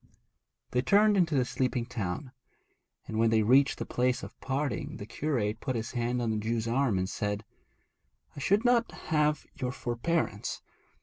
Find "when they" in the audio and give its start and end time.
3.17-3.43